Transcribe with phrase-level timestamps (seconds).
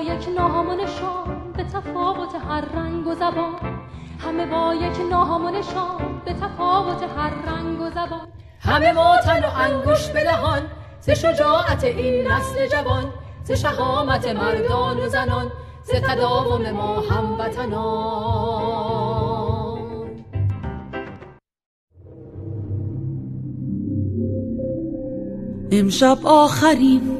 [0.00, 3.80] یک ناهمانشان به تفاوت هر رنگ و زبان.
[4.18, 8.28] همه با یک ناهمانشان به تفاوت هر رنگ و زبان.
[8.60, 10.62] همه ما تن و انگوش به دهان
[11.00, 13.12] ز شجاعت این نسل جوان.
[13.44, 15.52] ز شهامت مردان و زنان
[15.82, 18.50] ز تداوم ما هموطنان
[25.72, 27.19] امشب آخرین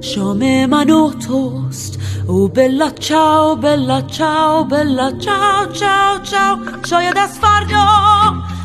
[0.00, 7.38] شام من و توست او بلا چاو بلا چاو بلا چاو چاو چاو شاید از
[7.38, 7.86] فردا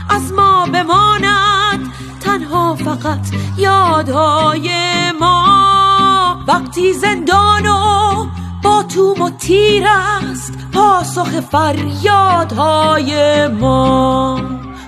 [0.09, 4.69] از ما بماند تنها فقط یادهای
[5.19, 8.25] ما وقتی زندان و
[8.63, 13.13] با توم و تیر است پاسخ فریادهای
[13.47, 14.35] ما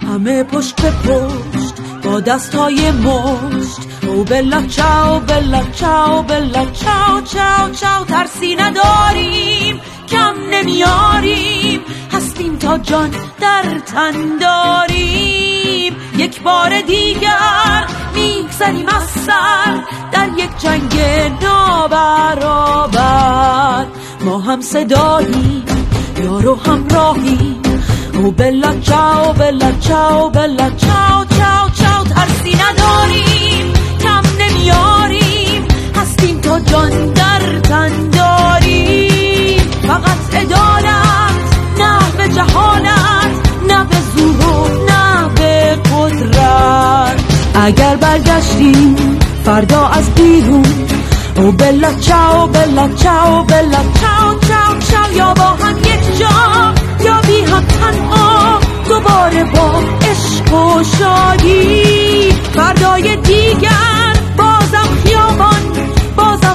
[0.07, 8.05] همه پشت به پشت با دستهای مشت بلا چاو بلا چاو بلا چاو چاو چاو
[8.05, 15.95] ترسی نداریم کم نمیاریم هستیم تا جان در تن داریم.
[16.17, 19.77] یک بار دیگر میگذریم از سر
[20.11, 21.01] در یک جنگ
[21.41, 22.95] نابرابر.
[24.25, 25.65] ما هم صداییم
[26.23, 27.61] یارو همراهیم
[28.13, 33.82] او بلا چاو بلا چاو بلا چاو چاو چاو ترسی نداریم.
[34.63, 39.61] کم نمیاریم هستیم تا جان در تن داریم.
[39.87, 41.35] فقط عدالت
[41.77, 43.31] نه به جهالت
[43.67, 47.19] نه به زور و نه به قدرت.
[47.55, 50.65] اگر برگشتیم فردا از بیرون.
[51.35, 55.17] او بلا چاو بلا چاو بلا چاو چاو چاو.
[55.17, 56.73] یا با هم یک جا
[57.05, 58.59] یا بی هم تنها.
[58.89, 62.31] دوباره با عشق و شادی.
[62.55, 63.92] فردای دیگر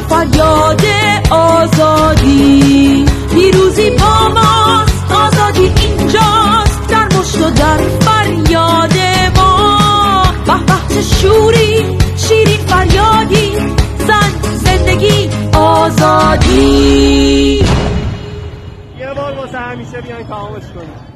[0.09, 0.83] فریاد
[1.31, 3.05] آزادی.
[3.35, 6.89] پیروزی با ماست آزادی اینجاست.
[6.89, 8.93] در مشت و در فریاد
[9.37, 10.23] ما.
[10.47, 13.53] به چه شوری شیرین فریادی.
[13.99, 17.65] زن زندگی آزادی.
[18.99, 21.08] یه بار واسه همیشه بیاین تمامش کنیم.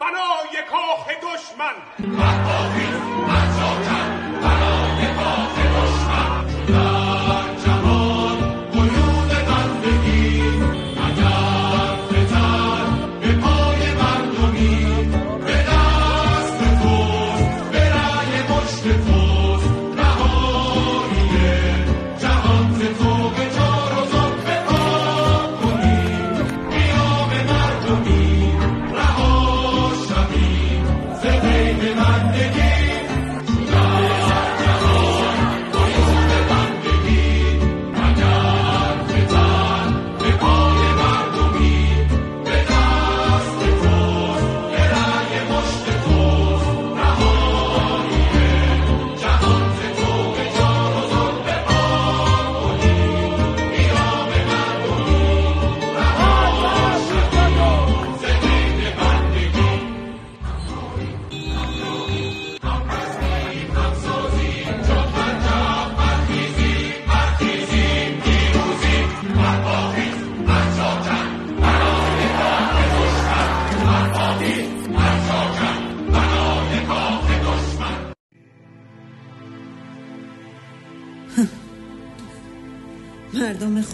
[0.00, 1.74] بنای کاخ دشمن.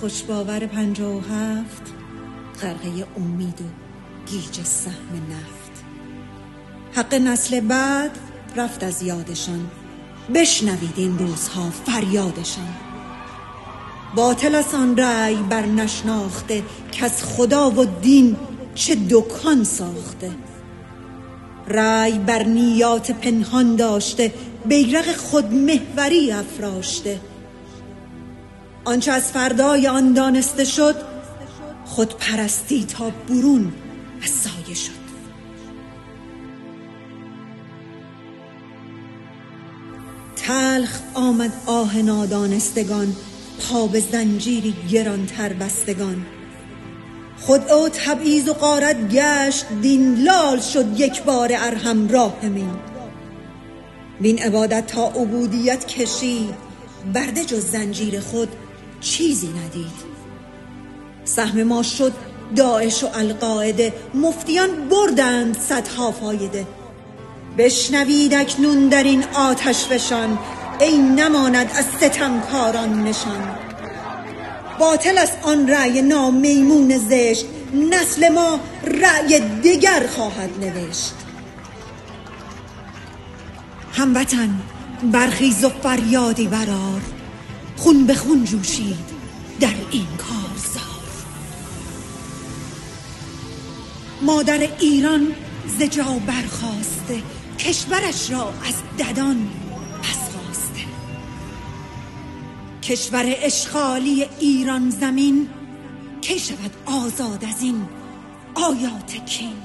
[0.04, 1.82] خوشباور پنجا و هفت.
[2.62, 3.64] غرقه امید و
[4.30, 5.84] گیج سهم نفت.
[6.92, 8.10] حق نسل بعد
[8.56, 9.70] رفت از یادشان.
[10.34, 12.68] بشنوید این روزها فریادشان.
[14.14, 16.62] باطل است آن رأی بر نشناخته
[16.92, 18.36] که از خدا و دین
[18.74, 20.30] چه دکان ساخته.
[21.68, 27.20] رأی بر نیات پنهان داشته بیرق خود محوری افراشته.
[28.84, 30.96] آنچه از فردای آن دانسته شد
[31.84, 33.72] خود پرستی تا برون
[34.22, 35.04] از سایه شد.
[40.36, 43.16] تلخ آمد آه نادانستگان
[43.60, 46.26] پا به زنجیری گرانتر بستگان.
[47.40, 52.70] خود او تبعیض و قارت گشت دین لال شد یک بار ارهم راهمین
[54.20, 56.54] بین عبادت تا عبودیت کشید
[57.14, 58.48] برده جز زنجیر خود
[59.04, 60.14] چیزی ندید.
[61.24, 62.12] سهم ما شد
[62.56, 66.66] داعش و القاعده مفتیان بردند صدها فایده.
[67.58, 70.38] بشنوید اکنون در این آتش فشان.
[70.80, 73.56] ای نماند از ستمکاران نشان.
[74.78, 77.46] باطل است آن رأی نامیمون زشت.
[77.90, 81.14] نسل ما رأی دیگر خواهد نوشت.
[83.92, 84.50] هموطن
[85.12, 87.13] برخیز و فریادی برار
[87.76, 89.14] خون به خون جوشید
[89.60, 90.94] در این کارزار.
[94.22, 95.32] مادر ایران
[95.78, 97.22] ز جا برخواسته
[97.58, 99.48] کشورش را از ددان
[100.02, 100.84] پس خواسته
[102.82, 105.48] کشور اشغالی ایران زمین
[106.20, 107.88] کی شود آزاد از این
[108.54, 109.56] آیات کین؟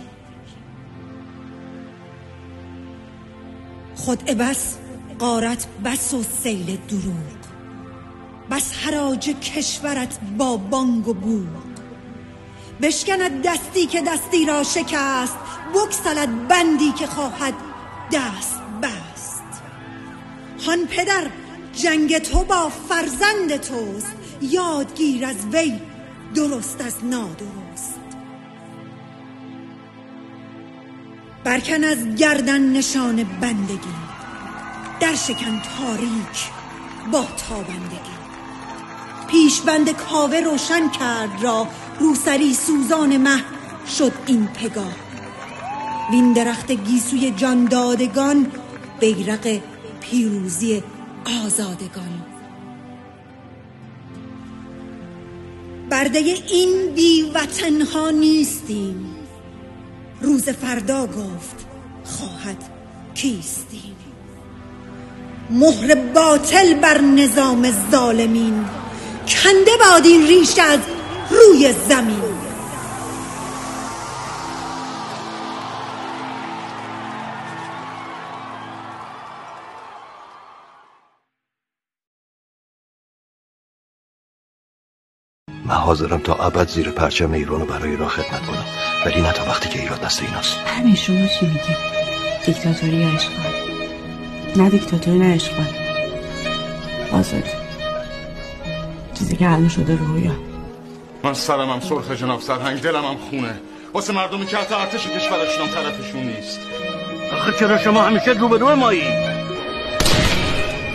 [3.96, 4.78] خود بس
[5.20, 7.39] قارت بس و سیل دروغ
[8.52, 11.70] بس حراج کشورت با بانگ و بوغ
[12.82, 15.38] بشکند دستی که دستی را شکست
[15.74, 17.54] بکسلد بندی که خواهد
[18.12, 19.44] دست بست.
[20.66, 21.24] هان پدر
[21.74, 25.80] جنگ تو با فرزند توست یادگیر از وی
[26.36, 28.00] درست از نادرست.
[31.44, 33.96] برکن از گردن نشان بندگی
[35.00, 36.50] در شکن تاریک
[37.12, 38.19] با تابندگی.
[39.32, 41.68] پیشبند کاوه روشن کرد را.
[42.00, 43.44] روسری سوزان مه
[43.98, 44.96] شد این پگاه.
[46.12, 48.48] وین درخت گیسوی جاندادگان
[49.00, 49.60] بیرق
[50.02, 50.84] پیروزی
[51.46, 52.26] آزادگان.
[55.90, 59.16] برده این بی وطنها نیستیم.
[60.22, 61.66] روز فردا گفت
[62.04, 62.64] خواهد
[63.14, 63.96] کیستیم.
[65.50, 68.66] مهر باطل بر نظام ظالمین
[69.30, 70.80] کنده باد این ریش از
[71.30, 72.40] روی زمین.
[85.66, 88.66] من حاضرم تا ابد زیر پرچم ایران رو برای ایران خدمت کنم.
[89.06, 90.58] ولی نه تا وقتی که ایران دست ایناست.
[90.58, 91.76] همین شما چی میگی؟
[92.46, 93.54] دیکتاتوری یا اشغال
[94.56, 95.66] نه دیکتاتوری نه اشغال
[97.12, 97.59] آزادی.
[99.30, 100.32] چیزی که حل شده رویا
[101.24, 103.62] من سرم هم سرخ جناب سرهنگ دلم هم خونه.
[103.94, 106.60] واسه مردمی که حتی ارتش کشورشون هم طرفشون نیست.
[107.34, 109.04] آخه چرا شما همیشه روبرو مایی؟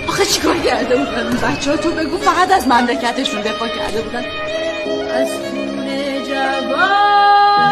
[0.09, 4.25] آخه چیکار کرده بودن؟ اون بچه ها تو بگو فقط از مملکتشون دفاع کرده بودن.
[5.15, 5.87] از خون
[6.29, 7.65] جوانان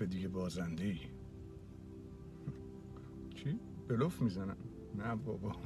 [0.00, 0.98] دفعه دیگه بازنده ای.
[3.34, 4.56] چی؟ بلوف می‌زنن
[4.94, 5.56] نه بابا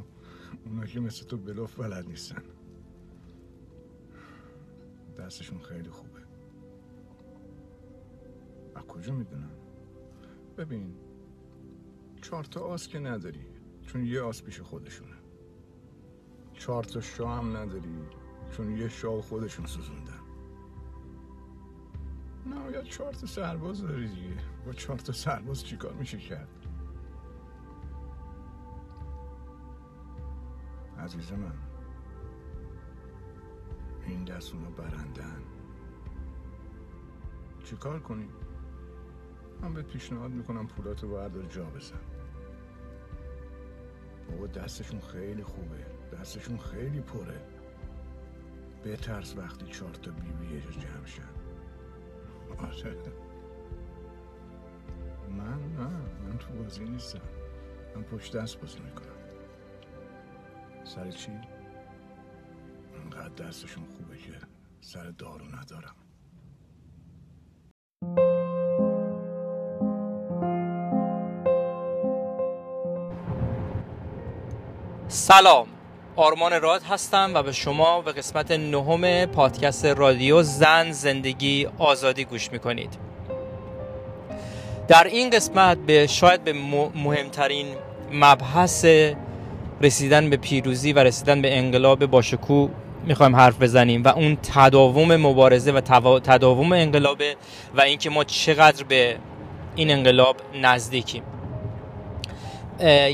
[0.67, 2.43] اونا که مثل تو بلوف بلد نیستن.
[5.19, 6.21] دستشون خیلی خوبه.
[8.75, 9.51] از کجا می‌دونم
[10.59, 10.95] ببین
[12.23, 13.47] چهار تا آس که نداری
[13.83, 15.17] چون یه آس پیش خودشونه.
[16.53, 17.99] چهار تا شاه هم نداری
[18.53, 20.14] چون یه شاه خودشون سوزوندن
[22.47, 24.37] نهایت چهار تا سرباز داری دیگه.
[24.67, 26.49] با چهار تا سرباز چیکار میشه کرد؟
[30.99, 31.53] عزیز من
[34.07, 35.43] این دست اونا برندن.
[37.65, 38.29] چیکار کنی؟
[39.63, 42.01] من بهت پیشنهاد می‌کنم پولاتو بردار جا بزن.
[44.31, 45.87] بابا دستشون خیلی خوبه.
[46.13, 47.47] دستشون خیلی پره.
[48.85, 51.44] بترس وقتی چهار تا بیبی یه جمع شن.
[52.59, 52.97] آره
[55.31, 55.89] من نه
[56.25, 57.21] من تو بازی نیستم.
[57.97, 59.07] من پشت دست بازی می‌کنم.
[60.85, 61.33] سر چی؟
[63.05, 64.33] انقدر دستشون خوبه که
[64.81, 65.95] سر دارو ندارم.
[75.09, 75.74] سلام.
[76.17, 82.53] آرمان راد هستم و به شما به قسمت نهم پادکست رادیو زن زندگی آزادی گوش
[82.53, 82.91] می‌کنید.
[84.89, 86.53] در این قسمت به شاید به
[86.95, 87.67] مهمترین
[88.13, 88.87] مبحث
[89.81, 92.71] رسیدن به پیروزی و رسیدن به انقلاب باشکوه
[93.05, 95.81] می‌خوایم حرف بزنیم و اون تداوم مبارزه و
[96.21, 97.37] تداوم انقلابه
[97.75, 99.17] و اینکه ما چقدر به
[99.77, 101.23] این انقلاب نزدیکیم.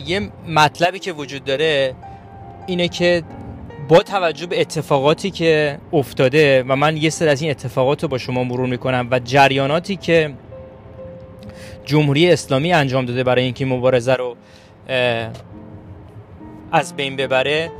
[0.07, 1.95] یه مطلبی که وجود داره
[2.67, 3.23] اینه که
[3.88, 8.19] با توجه به اتفاقاتی که افتاده و من یه سر از این اتفاقات رو با
[8.19, 10.35] شما مرور می‌کنم و جریاناتی که
[11.85, 14.37] جمهوری اسلامی انجام داده برای اینکه مبارزه رو
[16.73, 17.71] از بین ببره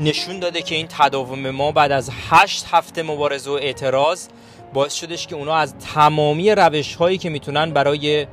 [0.00, 4.28] نشون داده که این تداوم ما بعد از هشت هفته مبارزه و اعتراض
[4.74, 8.26] باعث شدش که اونا از تمامی روش هایی که می‌تونن برای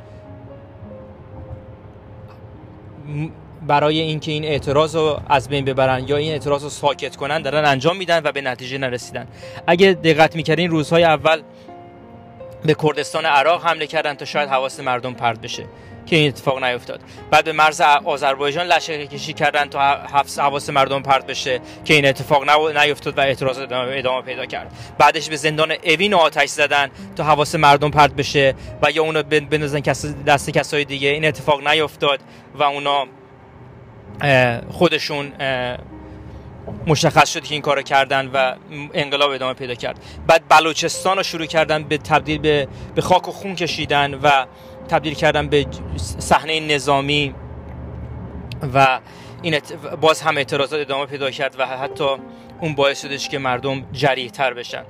[3.67, 7.65] برای اینکه این اعتراض رو از بین ببرن یا این اعتراض رو ساکت کنن دارن
[7.65, 9.27] انجام میدن و به نتیجه نرسیدن.
[9.67, 11.41] اگه دقت می‌کردین روزهای اول
[12.65, 15.65] به کردستان عراق حمله کردن تا شاید حواس مردم پرد بشه
[16.05, 16.99] که این اتفاق نیفتاد.
[17.31, 19.79] بعد به مرز آذربایجان لشکر کشی کردن تا
[20.37, 24.71] حواس مردم پرت بشه که این اتفاق نیفتاد و اعتراض ادامه پیدا کرد.
[24.97, 29.79] بعدش به زندان اوین آتش زدن تا حواس مردم پرت بشه و یا اونو بندازن
[30.27, 31.09] دست کسای دیگه.
[31.09, 32.19] این اتفاق نیفتاد
[32.55, 33.05] و اونا
[34.69, 35.33] خودشون
[36.87, 38.55] مشخص شد که این کارو کردن و
[38.93, 39.99] انقلاب ادامه پیدا کرد.
[40.27, 44.45] بعد بلوچستان رو شروع کردن به تبدیل به, به خاک و خون کشیدن و
[44.89, 45.65] تبدیل کردن به
[46.19, 47.35] صحنه نظامی
[48.73, 48.99] و
[49.41, 49.59] این
[50.01, 52.07] باز هم اعتراضات ادامه پیدا کرد و حتی
[52.61, 54.83] اون باعث شدش که مردم جریح تر بشن.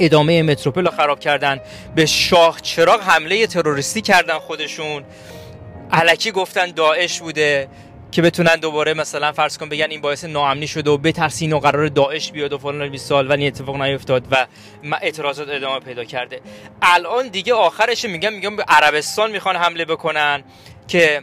[0.00, 1.60] ادامه متروپول رو خراب کردن
[1.94, 5.04] به شاه چراغ حمله تروریستی کردن خودشون.
[5.92, 7.68] علکی گفتن داعش بوده
[8.12, 11.88] که بتونن دوباره مثلا فرض کن بگن این باعث ناامنی شده و بترسین و قرار
[11.88, 14.46] داعش بیاد و فلان 20 سال ولی اتفاق نیفتاد و
[15.02, 16.40] اعتراضات ادامه پیدا کرده.
[16.82, 20.44] الان دیگه آخرش میگم میگم به عربستان می‌خوان حمله بکنن
[20.88, 21.22] که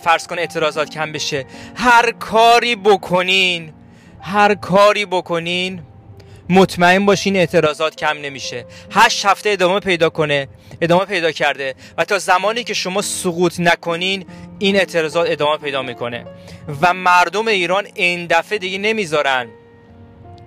[0.00, 1.46] فرض کن اعتراضات کم بشه.
[1.76, 3.72] هر کاری بکنین
[4.20, 5.82] هر کاری بکنین
[6.52, 8.64] مطمئن باشین اعتراضات کم نمیشه.
[8.90, 10.48] هشت هفته ادامه پیدا کنه
[10.80, 14.26] ادامه پیدا کرده و تا زمانی که شما سقوط نکنین
[14.58, 16.24] این اعتراضات ادامه پیدا می‌کنه.
[16.80, 19.48] و مردم ایران این دفعه دیگه نمی‌ذارن.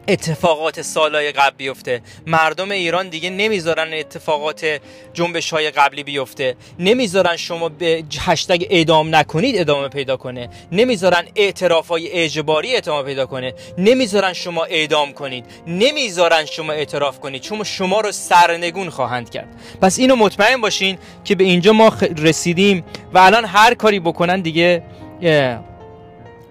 [0.08, 2.02] اتفاقات سالهای قبل بیفته.
[2.28, 4.80] مردم ایران دیگه نمی‌ذارن اتفاقات
[5.14, 6.56] جنبش های قبلی بیفته.
[6.80, 10.50] نمی‌ذارن شما به هشتگ اعدام نکنید ادامه پیدا کنه.
[10.72, 13.54] نمی‌ذارن اعتراف های اجباری ادامه پیدا کنه.
[13.78, 15.46] نمی‌ذارن شما اعدام کنید.
[15.68, 17.42] نمی‌ذارن شما اعتراف کنید.
[17.42, 19.48] چون شما رو سرنگون خواهند کرد.
[19.82, 22.84] پس اینو مطمئن باشین که به اینجا ما رسیدیم
[23.14, 24.84] و الان هر کاری بکنن دیگه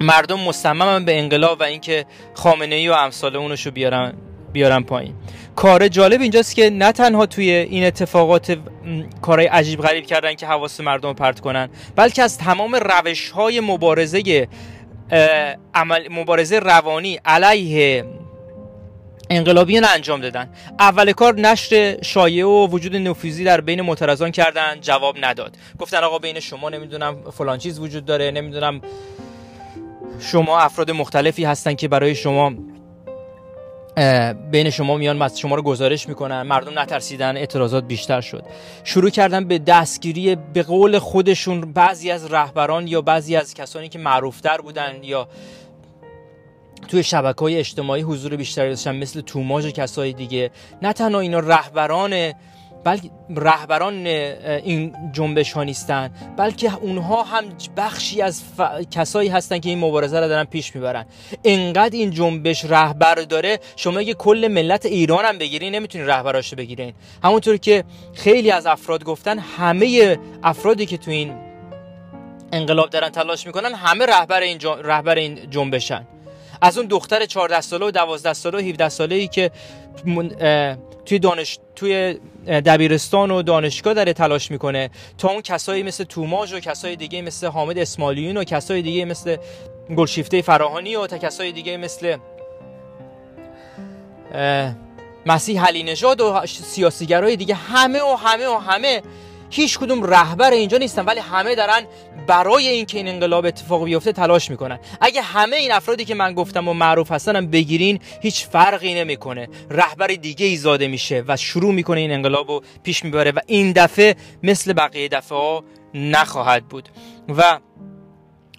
[0.04, 4.12] مردم مصممن به انقلاب و اینکه خامنه ای و امثال اونشو بیارن
[4.52, 5.14] بیارن پایین.
[5.56, 8.58] کار جالب اینجاست که نه تنها توی این اتفاقات
[9.22, 14.48] کارهای عجیب غریب کردن که حواس مردم پرت کنن بلکه از تمام روش های مبارزه
[15.74, 18.04] عمل مبارزه روانی علیه
[19.30, 20.50] انقلابیان انجام دادن.
[20.78, 25.56] اول کار نشر شایعه و وجود نفوذی در بین معترضان کردن جواب نداد.
[25.78, 28.80] گفتن آقا بین شما نمی‌دونم فلان چیز وجود داره نمی‌دونم
[30.20, 32.52] شما افراد مختلفی هستن که برای شما
[34.50, 38.42] بین شما میان شما رو گزارش می‌کنن مردم نترسیدن اعتراضات بیشتر شد.
[38.84, 43.98] شروع کردن به دستگیری به قول خودشون بعضی از رهبران یا بعضی از کسانی که
[43.98, 45.28] معروفتر بودن یا
[46.88, 50.50] توی شبکه های اجتماعی حضور بیشتری داشتن مثل توماج و کسای دیگه.
[50.82, 52.32] نه تنها اینا رهبران
[52.84, 57.44] بلکه رهبران این جنبش ها نیستن بلکه اونها هم
[57.76, 58.42] بخشی از
[58.90, 61.06] کسایی هستن که این مبارزه رو دارن پیش می‌برن.
[61.44, 66.56] انقدر این جنبش رهبر داره شما اگه کل ملت ایران هم بگیرین نمی‌تونین رهبراش رو
[66.56, 66.94] بگیرین.
[67.24, 71.34] همونطور که خیلی از افراد گفتن همه افرادی که تو این
[72.52, 76.06] انقلاب دارن تلاش می‌کنن همه رهبر این رهبر این جنبشن.
[76.62, 79.50] از اون دختر 14 ساله و 12 ساله و 17 ساله ای که
[81.06, 86.60] توی دانش توی دبیرستان و دانشگاه داره تلاش می‌کنه تا اون کسایی مثل توماج و
[86.60, 89.36] کسای دیگه مثل حامد اسمالیون و کسای دیگه مثل
[89.96, 92.16] گلشیفته فراهانی و تا کسای دیگه مثل
[95.26, 99.02] مسیح علی نژاد و سیاسیگرای دیگه همه و همه و همه
[99.54, 101.86] هیچ کدوم رهبر اینجا نیستن ولی همه دارن
[102.26, 104.78] برای اینکه این انقلاب اتفاق بیفته تلاش می‌کنن.
[105.00, 109.48] اگه همه این افرادی که من گفتم و معروف هستن هم بگیرین هیچ فرقی نمی‌کنه.
[109.70, 114.16] رهبر دیگه ای میشه و شروع می‌کنه این انقلاب رو پیش می‌بره و این دفعه
[114.42, 116.88] مثل بقیه دفعه ها نخواهد بود.
[117.28, 117.58] و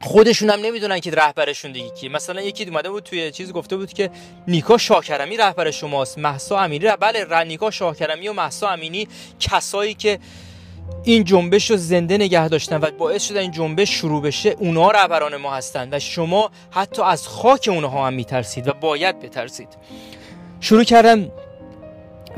[0.02, 3.94] خودشون هم نمی‌دونن که رهبرشون دیگه کی مثلا یکی اومده بود توی چیز گفته بود
[3.94, 4.10] که
[4.48, 6.18] نیکا شاکرمی رهبر شماست.
[6.18, 9.08] محسا امینی بله نیکا شاکرمی و محسا امینی
[9.40, 10.20] کسایی که
[11.04, 15.36] این جنبش رو زنده نگه داشتن و باعث شده این جنبش شروع بشه اونا رهبران
[15.36, 19.68] ما هستند و شما حتی از خاک اونها هم میترسید و باید بترسید.
[20.60, 21.32] شروع کردن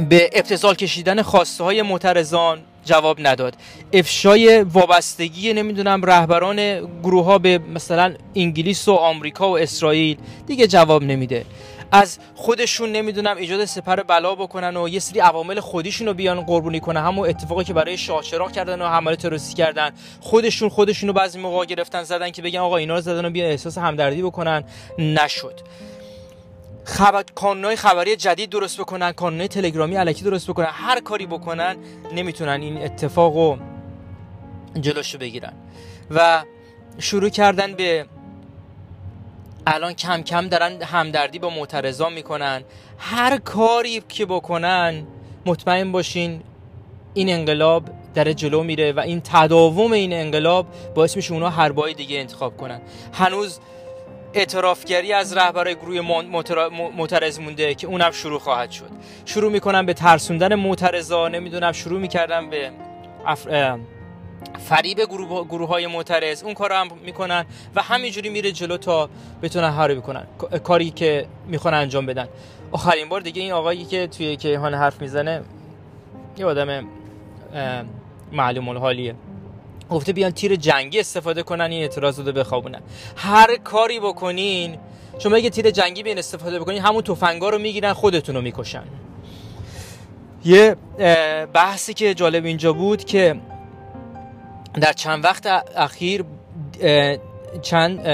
[0.09, 3.55] به ابتزال کشیدن خواسته های معترضان جواب نداد.
[3.93, 11.03] افشای وابستگی نمی‌دونم رهبران گروه ها به مثلا انگلیس و آمریکا و اسرائیل دیگه جواب
[11.03, 11.45] نمیده.
[11.91, 16.79] از خودشون نمی‌دونم ایجاد سپر بلا بکنن و یه سری عوامل خودشون رو بیان قربونی
[16.79, 17.01] کنن.
[17.01, 19.91] همون اتفاقی که برای شاه کردن و حمله تروریستی کردن.
[20.21, 23.51] خودشون خودشون رو بعضی موقع گرفتن زدن که بگن آقا اینا رو زدن و بیان
[23.51, 24.63] احساس همدردی بکنن.
[24.99, 25.59] نشد.
[26.83, 30.69] خبر کانونهای خبری جدید درست بکنن کانونهای تلگرامی علکی درست بکنن.
[30.71, 31.75] هر کاری بکنن
[32.13, 33.57] نمی‌تونن این اتفاق رو
[34.81, 35.53] جلوشو بگیرن.
[36.11, 36.43] و
[36.99, 38.05] شروع کردن به
[39.69, 42.63] الان کم کم دارن همدردی با معترضان می‌کنن.
[42.97, 45.07] هر کاری که بکنن
[45.45, 46.41] مطمئن باشین
[47.13, 47.83] این انقلاب
[48.15, 52.57] در جلو میره و این تداوم این انقلاب باعث میشه اونا هر بای دیگه انتخاب
[52.57, 52.81] کنن.
[53.13, 53.59] هنوز
[54.33, 56.01] اعترافگری از رهبرای گروه
[56.97, 58.89] معترض مونده که اونم شروع خواهد شد.
[59.25, 62.71] شروع می‌کنن به ترسوندن معترضا نمی‌دونم شروع می‌کردن به
[64.59, 69.09] فریب گروه, گروه های معترض اون کار هم می‌کنن و همینجوری میره جلو تا
[69.41, 70.27] بتونن هاری بکنن.
[70.63, 72.27] کاری که می‌خوان انجام بدن.
[72.71, 75.41] آخرین بار دیگه این آقایی که توی کیهان حرف می‌زنه
[76.37, 76.87] یه آدم
[78.31, 79.15] معلوم الحالیه
[79.89, 82.81] گفته بیان تیر جنگی استفاده کنن این اعتراض رو بخوابونن.
[83.15, 84.77] هر کاری بکنین
[85.19, 88.83] شما اگه تیر جنگی بیان استفاده بکنین همون تفنگا رو می‌گیرن خودتون رو می‌کشن.
[90.45, 90.75] یه
[91.53, 93.35] بحثی که جالب اینجا بود که
[94.81, 96.23] در چند وقت اخیر
[97.61, 98.07] چند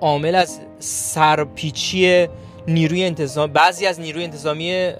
[0.00, 2.28] عامل از سرپیچی
[2.68, 4.92] نیروی انتظام بعضی از نیروی انتظامی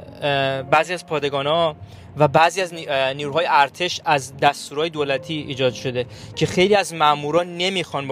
[0.71, 1.77] بعضی از پادگان ها
[2.17, 2.75] و بعضی از
[3.17, 6.07] نیروهای ارتش از دستورهای دولتی ایجاد شده
[6.37, 8.09] که خیلی از ماموران نمی‌خوان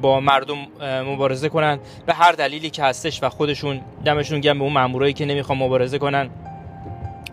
[0.00, 4.72] با, مردم مبارزه کنن به هر دلیلی که هستش و خودشون دمشون گرم به اون
[4.72, 6.30] مامورایی که نمی‌خوان مبارزه کنن.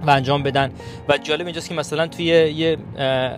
[0.01, 0.71] و انجام بدن.
[1.09, 2.77] و جالب اینجاست که مثلا توی یه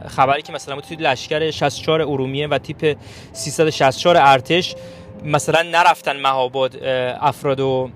[0.07, 2.97] خبری که مثلا توی لشکر 64 ارومیه و تیپ
[3.33, 4.75] 364 ارتش
[5.23, 6.83] مثلا نرفتن مهاباد
[7.21, 7.89] افراد و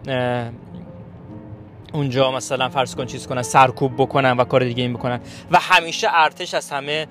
[1.93, 5.19] اونجا مثلا فرض کن چیز کنن سرکوب بکنن و کار دیگه این بکنن.
[5.51, 7.07] و همیشه ارتش از همه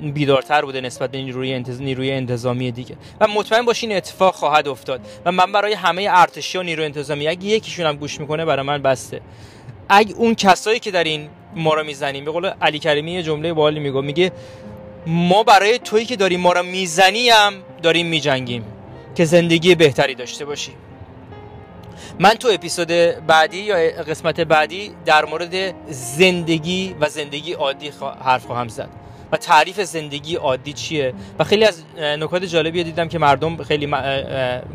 [0.00, 1.80] بیدارتر بوده نسبت به نیروی, انتظ...
[1.80, 2.96] نیروی انتظامی دیگه.
[3.20, 5.00] و مطمئن باشین اتفاق خواهد افتاد.
[5.24, 8.82] و من برای همه ارتشی و نیروی انتظامی اگه یکیشون هم گوش می‌کنه برای من
[8.82, 9.20] بسته.
[9.88, 13.52] اگه اون کسایی که در این ما رو می‌زنیم به قول علی کریمی یه جمله
[13.52, 14.32] بالی میگه میگه
[15.06, 18.64] ما برای تویی که داریم ما رو می‌زنیم داریم میجنگیم
[19.14, 20.72] که زندگی بهتری داشته باشی
[22.18, 22.88] من تو اپیزود
[23.26, 27.90] بعدی یا قسمت بعدی در مورد زندگی و زندگی عادی
[28.24, 28.88] حرف خواهم زد.
[29.32, 33.94] و تعریف زندگی عادی چیه؟ و خیلی از نکات جالبی دیدم که مردم خیلی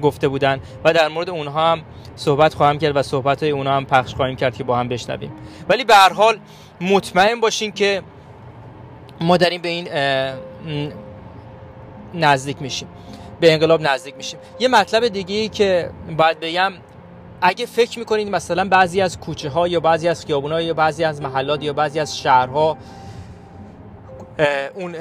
[0.02, 1.82] گفته بودن و در مورد اونها هم
[2.16, 5.32] صحبت خواهم کرد و صحبت های اونها هم پخش خواهیم کرد که با هم بشنویم.
[5.70, 6.38] ولی به هر حال
[6.82, 8.02] مطمئن باشین که
[9.22, 9.88] ما داریم به این
[12.14, 12.88] نزدیک میشیم.
[13.40, 14.40] به انقلاب نزدیک میشیم.
[14.60, 16.74] یه مطلب دیگه ای که باید بگم
[17.42, 21.04] اگه فکر می‌کنید مثلا بعضی از کوچه ها یا بعضی از خیابون ها یا بعضی
[21.04, 22.78] از محلات یا بعضی از شهرها
[24.76, 24.96] اون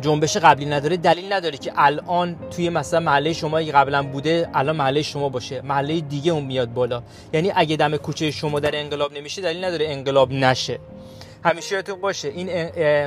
[0.00, 0.96] جنبش قبلی نداره.
[0.96, 5.60] دلیل نداره که الان توی مثلا محله شما قبلا بوده الان محله شما باشه.
[5.60, 7.02] محله دیگه اون میاد بالا.
[7.32, 10.78] یعنی اگه دم کوچه شما در انقلاب نمیشه دلیل نداره انقلاب نشه.
[11.44, 12.48] همیشه یادتون باشه این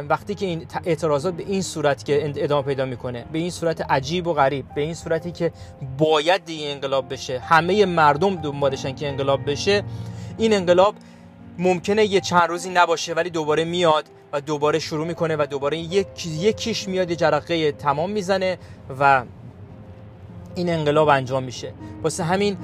[0.07, 4.27] وقتی که این اعتراضات به این صورت که ادامه پیدا می‌کنه به این صورت عجیب
[4.27, 5.51] و غریب به این صورتی که
[5.97, 9.83] باید دیگه انقلاب بشه همه مردم دنبالشن که انقلاب بشه
[10.37, 10.95] این انقلاب
[11.57, 14.05] ممکنه یه چند روزی نباشه ولی دوباره میاد.
[14.33, 18.57] و دوباره شروع می‌کنه و دوباره یک یکیش میاد یه جرقه تمام می‌زنه
[18.99, 19.23] و
[20.55, 21.73] این انقلاب انجام میشه.
[22.03, 22.57] واسه همین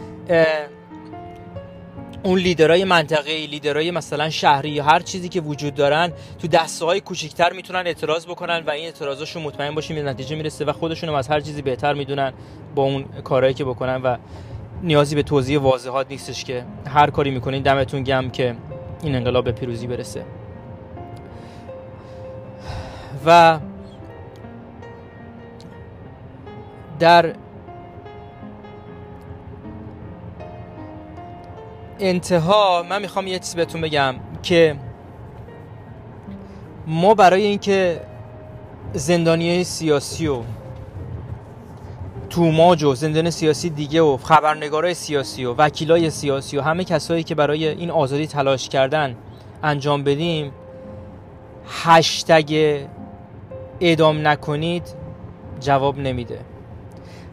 [2.23, 7.53] اون لیدرای منطقه لیدرای مثلا شهری هر چیزی که وجود دارن تو دسته های کوچیکتر
[7.53, 11.39] می‌تونن اعتراض بکنن و این اعتراضاشون مطمئن باشیم به نتیجه می‌رسه و خودشون از هر
[11.39, 12.33] چیزی بهتر می‌دونن
[12.75, 14.17] با اون کارهایی که بکنن و
[14.83, 18.55] نیازی به توضیح واضحات نیستش که هر کاری می‌کنین دمتون گم که
[19.03, 20.25] این انقلاب به پیروزی برسه.
[23.27, 23.59] و
[26.99, 27.33] در
[31.99, 34.75] انتها من می‌خوام یه چیز بهتون بگم که
[36.87, 38.01] ما برای اینکه
[38.93, 40.41] زندانی سیاسی و
[42.29, 47.35] توماج و زندان سیاسی دیگه و خبرنگارای سیاسی و وکیلای سیاسی و همه کسایی که
[47.35, 49.15] برای این آزادی تلاش کردن
[49.63, 50.51] انجام بدیم
[51.83, 52.79] هشتگ
[53.81, 54.83] اعدام نکنید
[55.59, 56.39] جواب نمیده.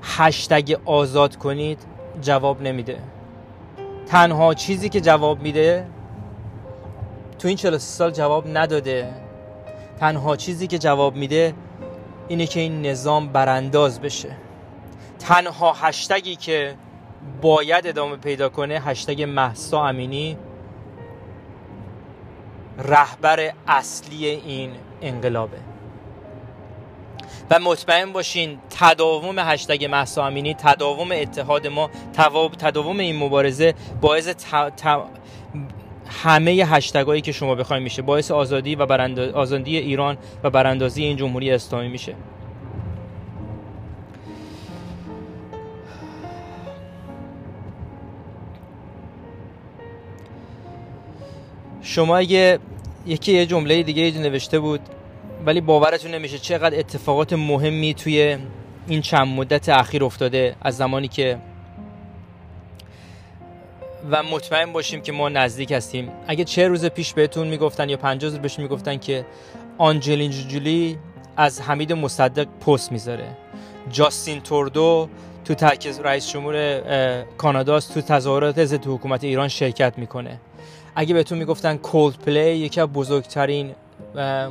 [0.02, 1.78] هشتگ آزاد کنید
[2.20, 2.98] جواب نمیده.
[4.06, 5.86] تنها چیزی که جواب میده
[7.38, 9.08] تو این 43 سال جواب نداده.
[10.00, 11.54] تنها چیزی که جواب میده
[12.28, 14.36] اینه که این نظام برانداز بشه.
[15.18, 16.74] تنها هشتگی که
[17.42, 20.36] باید ادامه پیدا کنه هشتگ محسا امینی
[22.78, 24.70] رهبر اصلی این
[25.02, 25.73] انقلابه.
[27.50, 31.90] و مطمئن باشین تداوم هشتگ محسا امینی تداوم اتحاد ما
[32.58, 34.34] تداوم این مبارزه باعث
[36.22, 38.86] همه هشتگایی که شما بخوایم میشه باعث آزادی و
[39.34, 42.14] آزادی ایران و براندازی این جمهوری اسلامی میشه.
[51.82, 52.58] شما اگه
[53.06, 54.80] یکی یه جمله دیگه نوشته بود
[55.46, 58.38] ولی باورتون نمیشه چقدر اتفاقات مهمی توی
[58.86, 61.38] این چند مدت اخیر افتاده از زمانی که
[64.10, 66.08] و مطمئن باشیم که ما نزدیک هستیم.
[66.26, 69.26] اگه چه روز پیش بهتون می‌گفتن یا پنجاه روز پیش می‌گفتن که
[69.78, 70.98] آنجلین جولی
[71.36, 73.36] از حمید مصدق پست می‌ذاره.
[73.90, 75.08] جاستین توردو
[75.44, 80.40] تو ترک رئیس جمهور کاناداست تو تظاهرات ضد حکومت ایران شرکت می‌کنه.
[80.94, 83.74] اگه بهتون می‌گفتن کولد پلی یکی از بزرگترین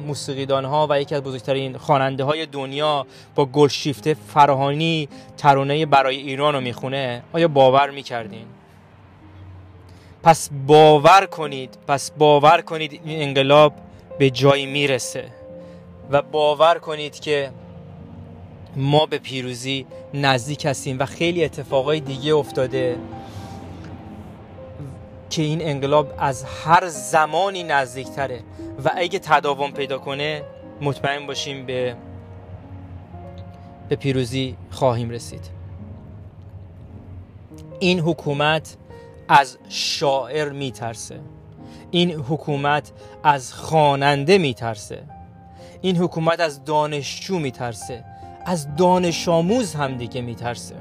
[0.08, 6.54] موسیقیدان ها و یکی از بزرگترین خواننده های دنیا با گلشیفته فراهانی ترانه برای ایران
[6.54, 7.24] رو می‌خونه.
[7.34, 8.46] آیا باور می‌کردین؟
[10.24, 13.74] پس باور کنید پس باور کنید این انقلاب
[14.20, 15.26] به جایی می‌رسه
[16.12, 17.52] و باور کنید که
[18.76, 22.98] ما به پیروزی نزدیک هستیم و خیلی اتفاقای دیگه افتاده.
[25.34, 28.40] که این انقلاب از هر زمانی نزدیکتره.
[28.86, 30.44] و اگه تداوم پیدا کنه
[30.82, 31.96] مطمئن باشیم به
[33.90, 35.50] به پیروزی خواهیم رسید.
[37.80, 38.78] این حکومت
[39.28, 41.20] از شاعر میترسه.
[41.92, 42.92] این حکومت
[43.24, 45.04] از خواننده میترسه.
[45.82, 48.04] این حکومت از دانشجو میترسه.
[48.46, 50.76] از دانش آموز هم دیگه میترسه.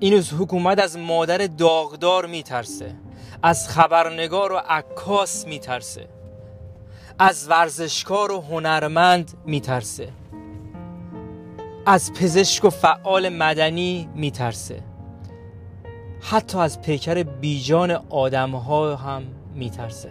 [0.00, 3.05] این حکومت از مادر داغدار میترسه.
[3.46, 6.08] از خبرنگار و عکاس میترسه.
[7.18, 10.08] از ورزشکار و هنرمند میترسه.
[11.86, 14.82] از پزشک و فعال مدنی میترسه.
[16.20, 19.22] حتی از پیکر بیجان آدم ها هم
[19.54, 20.10] میترسه.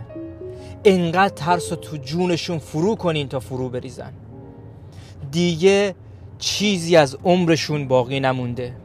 [0.86, 4.14] انقدر ترس و تو جونشون فرو کنین تا فرو بریزن.
[5.32, 5.96] دیگه
[6.40, 8.76] چیزی از عمرشون باقی نمونده.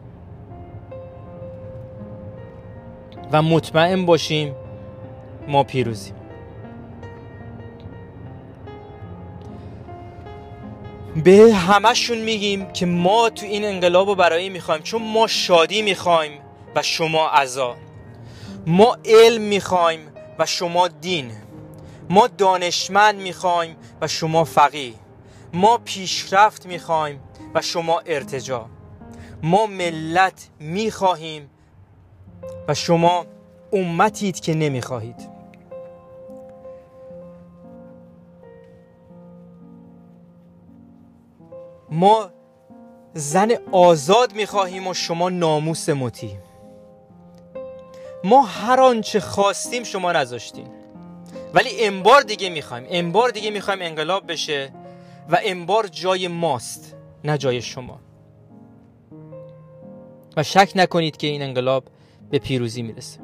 [3.33, 4.55] و مطمئن باشیم
[5.49, 6.15] ما پیروزیم.
[11.25, 16.33] به همشون میگیم که ما تو این انقلاب رو برای می‌خوایم چون ما شادی می‌خوایم
[16.75, 17.77] و شما عذا
[18.67, 20.01] ما علم می‌خوایم
[20.39, 21.31] و شما دین.
[22.11, 24.95] ما دانشمند می‌خوایم و شما فقیه.
[25.53, 27.21] ما پیشرفت می‌خوایم
[27.55, 28.67] و شما ارتجا
[29.43, 31.51] ما ملت می‌خواهیم
[32.69, 33.27] و شما
[33.73, 35.31] امتید که نمی‌خواهید.
[41.91, 42.31] ما
[43.15, 46.37] زن آزاد می‌خواهیم و شما ناموس مطیع.
[48.25, 50.67] ما هر آنچه خواستیم شما نذاشتیم
[51.55, 52.87] ولی امبار دیگه می‌خوایم.
[52.91, 54.73] امبار دیگه می‌خوایم انقلاب بشه
[55.31, 58.01] و امبار جای ماست نه جای شما.
[60.37, 61.85] و شک نکنید که این انقلاب
[62.31, 63.21] به پیروزی می‌رسه.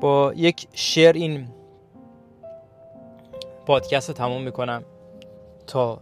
[0.00, 1.48] با یک شعر این
[3.66, 4.84] پادکست رو تموم می‌کنم
[5.66, 6.00] تا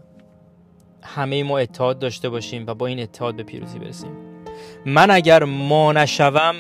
[1.03, 4.11] همه ما اتحاد داشته باشیم و با این اتحاد به پیروزی برسیم.
[4.87, 6.55] من اگر ما نشوم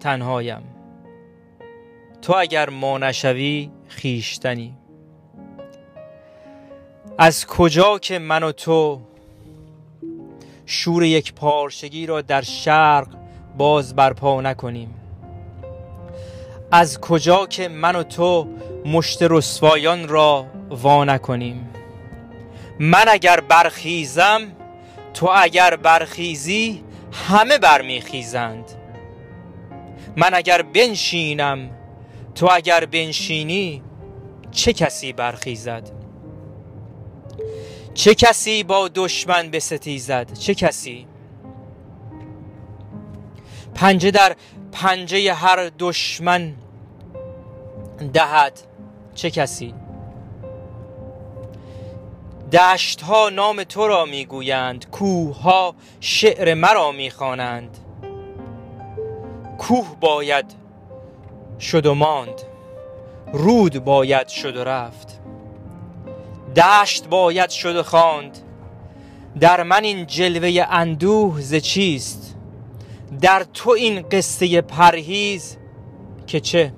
[0.00, 0.62] تنهایم.
[2.22, 4.74] تو اگر ما نشوی خیشتنی.
[7.18, 9.00] از کجا که من و تو
[10.66, 13.08] شور یک پارشگی را در شرق
[13.56, 14.94] باز برپا نکنیم؟
[16.72, 18.48] از کجا که من و تو
[18.86, 21.68] مشت رسوایان را وا نکنیم؟
[22.80, 24.42] من اگر برخیزم
[25.14, 28.64] تو اگر برخیزی همه برمیخیزند.
[30.16, 31.70] من اگر بنشینم
[32.38, 33.82] تو اگر بنشینی
[34.50, 35.90] چه کسی برخیزد؟
[37.94, 41.06] چه کسی با دشمن بستیزد؟ چه کسی؟
[43.74, 44.36] پنجه در
[44.72, 46.54] پنجه هر دشمن
[48.12, 48.60] دهد
[49.14, 49.74] چه کسی؟
[52.52, 57.78] دشت ها نام تو را می‌گویند کوه ها شعر مرا می‌خوانند.
[59.58, 60.67] کوه باید
[61.60, 62.42] شد و ماند.
[63.32, 65.20] رود باید شد و رفت.
[66.56, 68.38] دشت باید شد و خواند.
[69.40, 72.36] در من این جلوه اندوه ز چیست؟
[73.20, 75.56] در تو این قصه پرهیز
[76.26, 76.72] که چه؟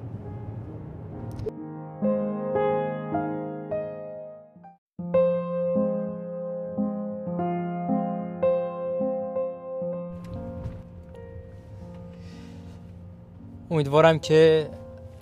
[13.81, 14.69] امیدوارم که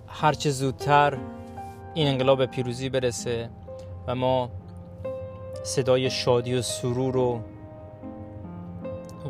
[0.08, 1.18] هرچه زودتر
[1.94, 3.50] این انقلاب پیروزی برسه
[4.06, 4.50] و ما
[5.62, 7.40] صدای شادی و سرور و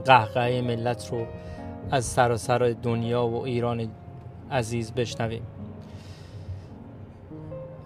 [0.04, 1.26] قهقه ملت رو
[1.90, 3.88] از سراسر دنیا و ایران
[4.50, 5.42] عزیز بشنویم.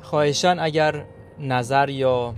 [0.03, 1.05] خواهشان اگر
[1.39, 2.35] نظر یا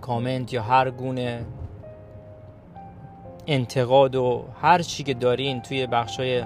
[0.00, 1.44] کامنت یا هر گونه
[3.46, 6.44] انتقاد و هر چی که دارین توی بخشای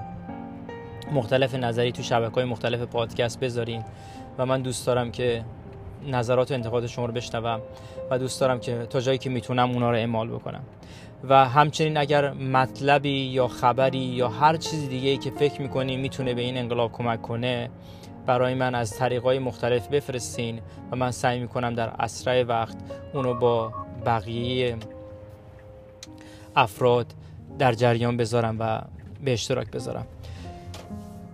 [1.12, 3.84] مختلف نظری تو شبکه های مختلف پادکست بذارین
[4.38, 5.44] و من دوست دارم که
[6.06, 7.60] نظرات و انتقاد شما رو بشنوم
[8.10, 10.62] و دوست دارم که تا جایی که می‌تونم اونا رو اعمال بکنم.
[11.28, 16.34] و همچنین اگر مطلبی یا خبری یا هر چیز دیگه ای که فکر می‌کنی می‌تونه
[16.34, 17.70] به این انقلاب کمک کنه
[18.26, 22.76] برای من از طریقای مختلف بفرستین و من سعی می‌کنم در اسرع وقت
[23.14, 23.72] اونو با
[24.06, 24.76] بقیه
[26.56, 27.06] افراد
[27.58, 28.80] در جریان بذارم و
[29.24, 30.06] به اشتراک بذارم.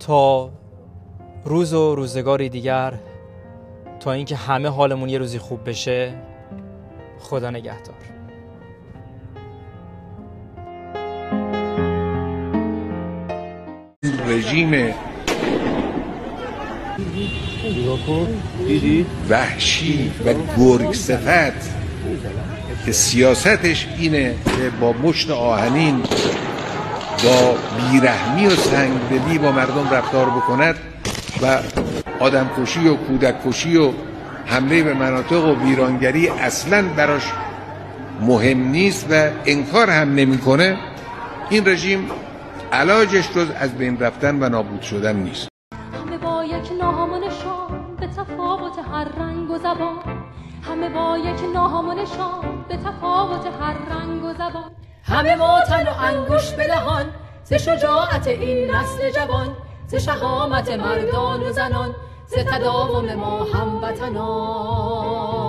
[0.06, 0.50] تا
[1.44, 2.92] روز و روزگاری دیگر
[4.00, 6.14] تا اینکه همه حالمون یه روزی خوب بشه
[7.20, 7.94] خدا نگهدار.
[14.26, 14.94] رژیم.
[19.28, 21.74] وحشی و گرگ صفت
[22.86, 26.02] که سیاستش اینه که با مشت آهنین
[27.24, 30.76] با بیرحمی و سنگدلی با مردم رفتار بکند
[31.42, 31.58] و
[32.20, 33.92] آدمکشی و کودککشی و
[34.46, 37.32] حمله به مناطق و ویرانگری اصلا براش
[38.20, 40.78] مهم نیست و انکار هم نمی‌کنه
[41.50, 42.10] این رژیم
[42.72, 45.48] علاجش جز از بین رفتن و نابود شدن نیست.
[45.72, 50.24] همه با یک ناهمانشان به تفاوت هر رنگ و زبان.
[50.62, 54.70] همه با یک ناهمانشان به تفاوت هر رنگ و زبان.
[55.06, 57.04] همه ما تن و انگوش بدهان
[57.44, 61.94] ز شجاعت این نسل جوان ز شهامت مردان و زنان
[62.26, 65.43] ز تداوم ما هموطنان